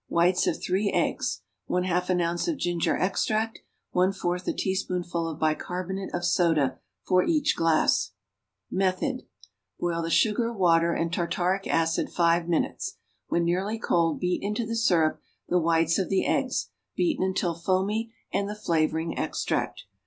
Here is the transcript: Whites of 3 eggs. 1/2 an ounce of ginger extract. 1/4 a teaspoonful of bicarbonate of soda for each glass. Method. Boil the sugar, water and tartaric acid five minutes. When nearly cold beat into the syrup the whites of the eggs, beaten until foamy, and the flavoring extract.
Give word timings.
Whites 0.07 0.47
of 0.47 0.59
3 0.59 0.89
eggs. 0.91 1.41
1/2 1.69 2.09
an 2.09 2.21
ounce 2.21 2.47
of 2.47 2.57
ginger 2.57 2.97
extract. 2.97 3.59
1/4 3.93 4.47
a 4.47 4.51
teaspoonful 4.53 5.27
of 5.29 5.37
bicarbonate 5.37 6.11
of 6.11 6.25
soda 6.25 6.79
for 7.03 7.23
each 7.23 7.55
glass. 7.55 8.13
Method. 8.71 9.27
Boil 9.79 10.01
the 10.01 10.09
sugar, 10.09 10.51
water 10.51 10.91
and 10.91 11.13
tartaric 11.13 11.67
acid 11.67 12.09
five 12.09 12.49
minutes. 12.49 12.97
When 13.27 13.45
nearly 13.45 13.77
cold 13.77 14.19
beat 14.19 14.41
into 14.41 14.65
the 14.65 14.75
syrup 14.75 15.21
the 15.47 15.59
whites 15.59 15.99
of 15.99 16.09
the 16.09 16.25
eggs, 16.25 16.69
beaten 16.95 17.23
until 17.23 17.53
foamy, 17.53 18.11
and 18.33 18.49
the 18.49 18.55
flavoring 18.55 19.15
extract. 19.19 19.83